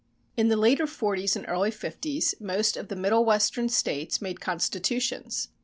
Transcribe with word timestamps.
In 0.35 0.47
the 0.47 0.57
later 0.57 0.87
forties 0.87 1.35
and 1.35 1.47
early 1.47 1.69
fifties 1.69 2.33
most 2.39 2.75
of 2.75 2.87
the 2.87 2.95
Middle 2.95 3.23
Western 3.23 3.69
States 3.69 4.19
made 4.19 4.39
constitutions. 4.41 5.49